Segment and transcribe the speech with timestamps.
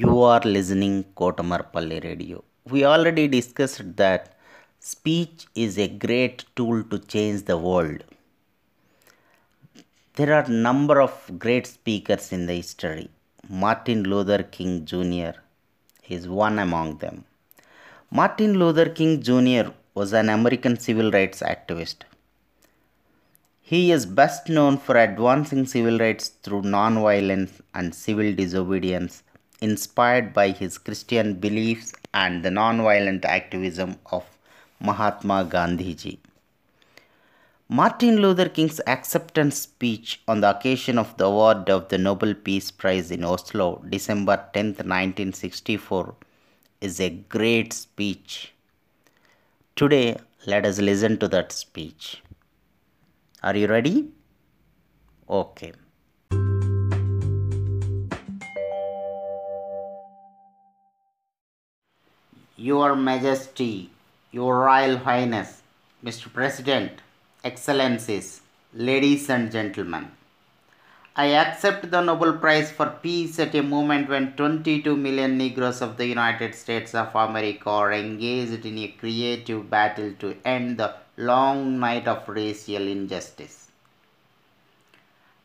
[0.00, 2.44] You are listening Kotamarpalli Radio.
[2.72, 4.36] We already discussed that
[4.78, 8.04] speech is a great tool to change the world.
[10.14, 11.14] There are number of
[11.44, 13.08] great speakers in the history.
[13.48, 15.32] Martin Luther King Jr.
[16.08, 17.24] is one among them.
[18.12, 19.72] Martin Luther King Jr.
[19.94, 22.02] was an American civil rights activist.
[23.62, 29.24] He is best known for advancing civil rights through non-violence and civil disobedience,
[29.60, 34.24] inspired by his Christian beliefs and the non-violent activism of
[34.80, 36.18] Mahatma Gandhiji.
[37.68, 42.70] Martin Luther King's acceptance speech on the occasion of the award of the Nobel Peace
[42.70, 46.14] Prize in Oslo, December 10, 1964,
[46.80, 48.54] is a great speech.
[49.76, 52.22] Today, let us listen to that speech.
[53.42, 54.08] Are you ready?
[55.28, 55.72] Okay.
[62.60, 63.88] Your Majesty,
[64.32, 65.62] Your Royal Highness,
[66.04, 66.32] Mr.
[66.32, 66.90] President,
[67.44, 68.40] Excellencies,
[68.74, 70.10] ladies and gentlemen.
[71.14, 75.98] I accept the Nobel Prize for Peace at a moment when 22 million Negroes of
[75.98, 81.78] the United States of America are engaged in a creative battle to end the long
[81.78, 83.67] night of racial injustice.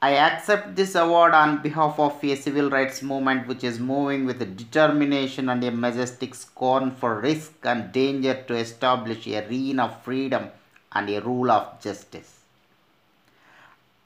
[0.00, 4.56] I accept this award on behalf of a civil rights movement which is moving with
[4.56, 10.50] determination and a majestic scorn for risk and danger to establish a reign of freedom
[10.92, 12.42] and a rule of justice.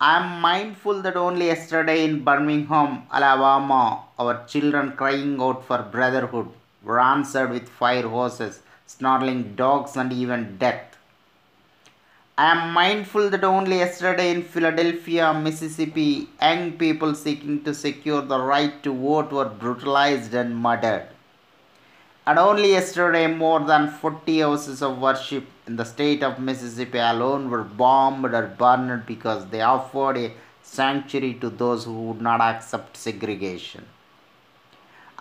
[0.00, 6.48] I am mindful that only yesterday in Birmingham, Alabama, our children crying out for brotherhood
[6.82, 10.91] were answered with fire hoses, snarling dogs, and even death.
[12.38, 18.40] I am mindful that only yesterday in Philadelphia, Mississippi, young people seeking to secure the
[18.40, 21.08] right to vote were brutalized and murdered.
[22.26, 27.50] And only yesterday, more than 40 houses of worship in the state of Mississippi alone
[27.50, 30.32] were bombed or burned because they offered a
[30.62, 33.84] sanctuary to those who would not accept segregation.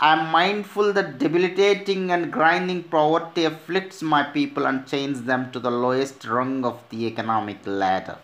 [0.04, 5.60] I am mindful that debilitating and grinding poverty afflicts my people and chains them to
[5.60, 8.18] the lowest rung of the economic ladder.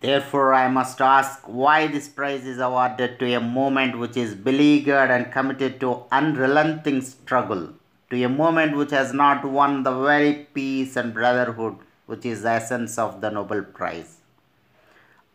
[0.00, 5.10] Therefore, I must ask why this prize is awarded to a movement which is beleaguered
[5.10, 7.74] and committed to unrelenting struggle,
[8.08, 12.48] to a movement which has not won the very peace and brotherhood which is the
[12.48, 14.16] essence of the Nobel Prize.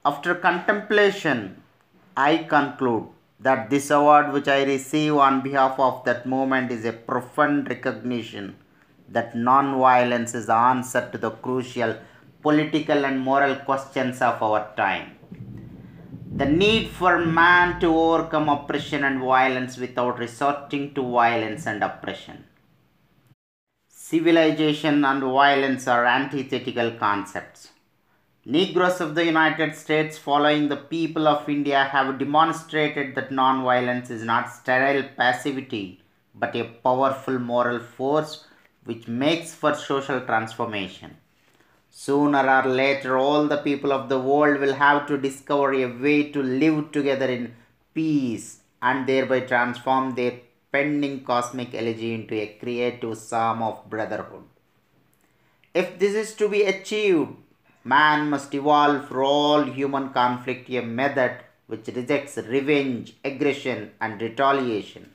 [0.04, 1.62] After contemplation,
[2.18, 3.10] I conclude
[3.46, 8.56] that this award which I receive on behalf of that movement is a profound recognition
[9.10, 11.96] that non-violence is the answer to the crucial
[12.42, 15.12] political and moral questions of our time.
[16.36, 22.46] The need for man to overcome oppression and violence without resorting to violence and oppression.
[23.88, 27.70] Civilization and violence are antithetical concepts.
[28.48, 34.24] Negroes of the United States, following the people of India, have demonstrated that non-violence is
[34.24, 36.00] not sterile passivity
[36.36, 38.46] but a powerful moral force
[38.84, 41.18] which makes for social transformation.
[41.90, 46.30] Sooner or later, all the people of the world will have to discover a way
[46.32, 47.56] to live together in
[47.96, 50.40] peace and thereby transform their
[50.72, 54.44] pending cosmic elegy into a creative psalm of brotherhood.
[55.74, 57.38] If this is to be achieved,
[57.86, 61.38] man must evolve for all human conflict a method
[61.68, 65.12] which rejects revenge, aggression, and retaliation.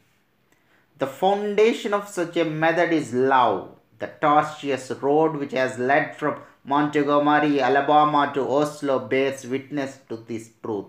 [0.98, 6.40] The foundation of such a method is love, the tortuous road which has led from
[6.64, 10.86] Montgomery, Alabama to Oslo bears witness to this truth.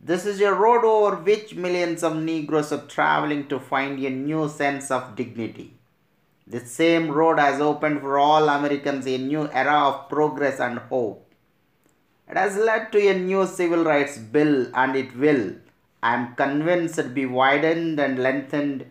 [0.00, 4.48] This is a road over which millions of Negroes are traveling to find a new
[4.48, 5.74] sense of dignity.
[6.46, 11.32] This same road has opened for all Americans a new era of progress and hope.
[12.28, 15.54] It has led to a new civil rights bill and it will,
[16.02, 18.86] I am convinced, be widened and lengthened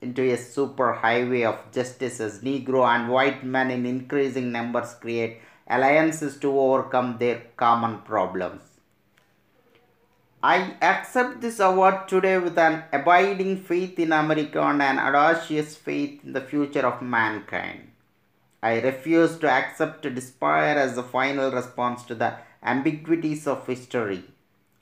[0.00, 5.40] into a super highway of justice as Negro and white men in increasing numbers create
[5.66, 8.67] alliances to overcome their common problems.
[10.42, 16.20] I accept this award today with an abiding faith in America and an audacious faith
[16.22, 17.90] in the future of mankind.
[18.62, 24.22] I refuse to accept despair as the final response to the ambiguities of history.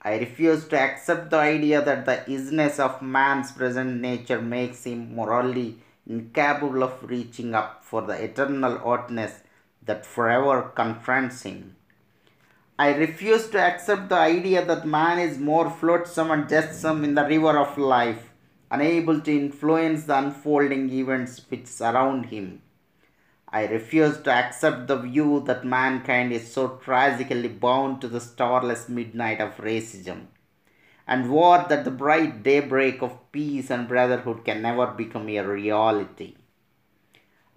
[0.03, 5.15] I refuse to accept the idea that the isness of man's present nature makes him
[5.15, 9.39] morally incapable of reaching up for the eternal oughtness
[9.83, 11.77] that forever confronts him.
[12.79, 17.25] I refuse to accept the idea that man is more flotsam and jetsam in the
[17.25, 18.29] river of life,
[18.69, 22.61] unable to influence the unfolding events which surround him.
[23.49, 28.87] I refuse to accept the view that mankind is so tragically bound to the starless
[28.89, 30.27] midnight of racism
[31.07, 36.35] and war that the bright daybreak of peace and brotherhood can never become a reality.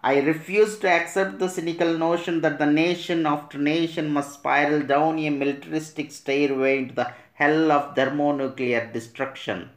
[0.03, 5.19] I refuse to accept the cynical notion that the nation after nation must spiral down
[5.19, 9.69] a militaristic stairway into the hell of thermonuclear destruction.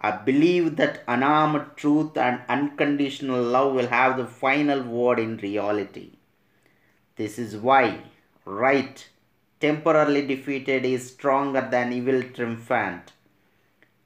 [0.00, 6.12] I believe that unarmed truth and unconditional love will have the final word in reality.
[7.16, 8.02] This is why
[8.44, 9.08] right,
[9.58, 13.12] temporarily defeated, is stronger than evil triumphant.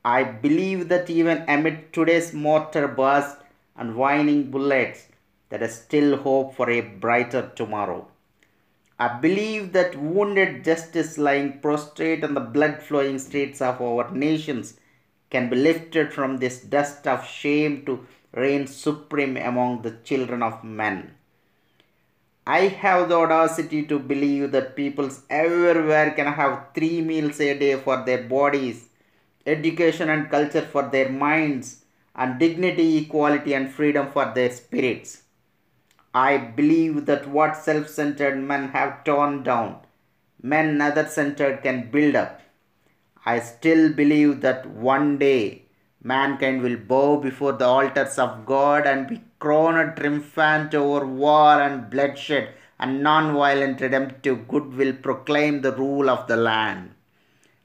[0.03, 3.37] I believe that even amid today's mortar burst
[3.77, 5.09] and whining bullets,
[5.53, 8.09] there is still hope for a brighter tomorrow.
[8.99, 14.79] I believe that wounded justice lying prostrate on the blood flowing streets of our nations
[15.29, 20.65] can be lifted from this dust of shame to reign supreme among the children of
[20.65, 21.11] men.
[22.47, 27.75] I have the audacity to believe that peoples everywhere can have three meals a day
[27.77, 28.89] for their bodies,
[29.45, 31.85] education and culture for their minds,
[32.17, 35.22] and dignity, equality, and freedom for their spirits.
[36.15, 39.79] I believe that what self centered men have torn down,
[40.43, 42.43] men other centered can build up.
[43.25, 45.63] I still believe that one day
[46.03, 51.89] mankind will bow before the altars of God and be crowned triumphant over war and
[51.89, 56.91] bloodshed, and non violent redemptive good will proclaim the rule of the land.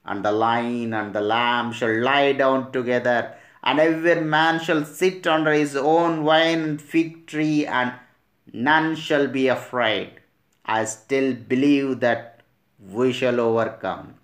[0.06, 5.26] And the lion and the lamb shall lie down together, and every man shall sit
[5.26, 7.92] under his own vine and fig tree and
[8.52, 10.20] None shall be afraid.
[10.64, 12.40] I still believe that
[12.80, 14.14] we shall overcome.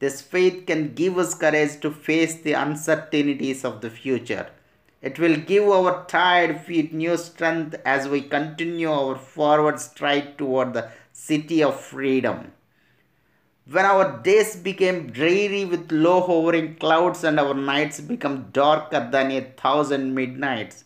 [0.00, 4.48] This faith can give us courage to face the uncertainties of the future.
[5.00, 10.72] It will give our tired feet new strength as we continue our forward stride toward
[10.72, 12.52] the city of freedom.
[13.70, 19.30] When our days became dreary with low hovering clouds and our nights become darker than
[19.30, 20.84] a thousand midnights,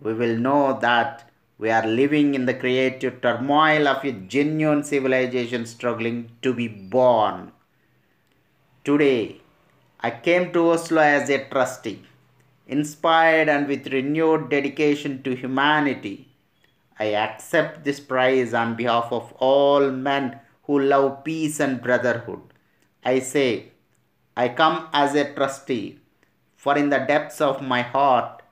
[0.00, 1.27] we will know that
[1.58, 7.50] we are living in the creative turmoil of a genuine civilization struggling to be born.
[8.84, 9.40] Today,
[10.00, 12.04] I came to Oslo as a trustee,
[12.68, 16.28] inspired and with renewed dedication to humanity.
[16.96, 22.40] I accept this prize on behalf of all men who love peace and brotherhood.
[23.04, 23.72] I say,
[24.36, 25.98] I come as a trustee,
[26.56, 28.42] for in the depths of my heart,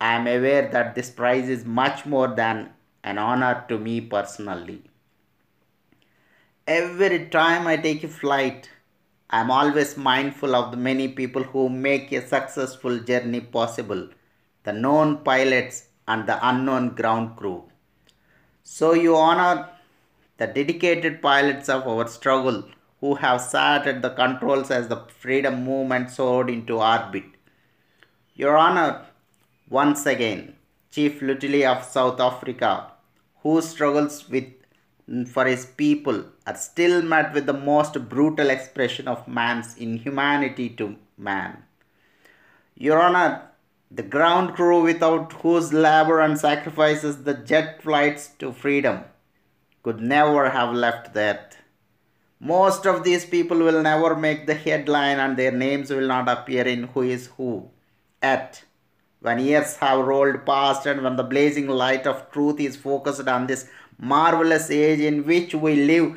[0.00, 2.70] I am aware that this prize is much more than
[3.02, 4.82] an honor to me personally.
[6.66, 8.70] Every time I take a flight,
[9.30, 14.08] I am always mindful of the many people who make a successful journey possible
[14.64, 17.64] the known pilots and the unknown ground crew.
[18.62, 19.68] So you honor
[20.38, 22.64] the dedicated pilots of our struggle
[23.00, 27.24] who have sat at the controls as the freedom movement soared into orbit.
[28.34, 29.06] Your Honor,
[29.68, 30.54] once again,
[30.90, 32.92] Chief Lutuli of South Africa,
[33.42, 34.44] who struggles with
[35.26, 40.96] for his people, are still met with the most brutal expression of man's inhumanity to
[41.18, 41.62] man.
[42.76, 43.50] Your Honor,
[43.90, 49.04] the ground crew without whose labor and sacrifices the jet flights to freedom
[49.82, 51.56] could never have left that.
[52.40, 56.66] Most of these people will never make the headline and their names will not appear
[56.66, 57.70] in Who is Who.
[58.20, 58.64] At
[59.24, 63.46] when years have rolled past and when the blazing light of truth is focused on
[63.50, 63.62] this
[63.98, 66.08] marvelous age in which we live,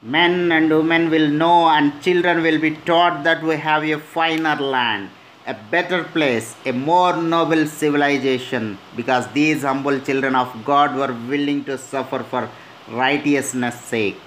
[0.00, 4.54] men and women will know and children will be taught that we have a finer
[4.74, 5.10] land,
[5.48, 11.64] a better place, a more noble civilization, because these humble children of God were willing
[11.64, 12.48] to suffer for
[12.88, 14.20] righteousness' sake.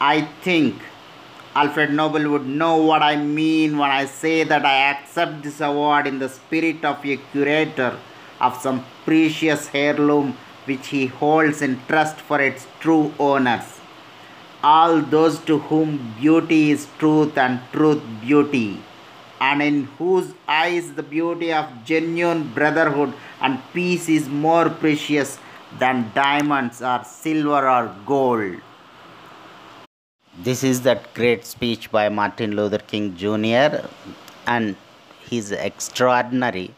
[0.00, 0.76] I think
[1.60, 6.06] Alfred Nobel would know what I mean when I say that I accept this award
[6.06, 7.98] in the spirit of a curator
[8.42, 10.36] of some precious heirloom
[10.66, 13.80] which he holds in trust for its true owners.
[14.62, 18.82] All those to whom beauty is truth and truth beauty,
[19.40, 25.38] and in whose eyes the beauty of genuine brotherhood and peace is more precious
[25.78, 28.56] than diamonds or silver or gold.
[30.46, 33.84] This is that great speech by Martin Luther King Jr.
[34.46, 34.76] and
[35.28, 36.70] he's extraordinary.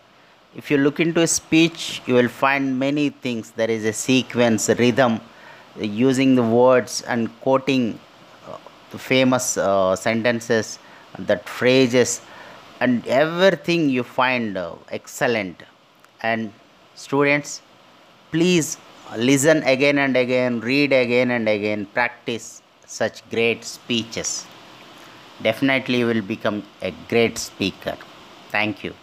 [0.57, 3.51] If you look into his speech, you will find many things.
[3.51, 5.21] There is a sequence, rhythm,
[5.79, 8.01] using the words and quoting
[8.91, 10.79] the famous uh, sentences,
[11.19, 12.23] that phrases,
[12.81, 15.63] and everything you find uh, excellent.
[16.23, 16.55] And
[16.95, 17.61] students,
[18.31, 18.79] please
[19.15, 24.47] listen again and again, read again and again, practice such great speeches.
[25.43, 27.97] Definitely, you will become a great speaker.
[28.51, 28.95] Thank you.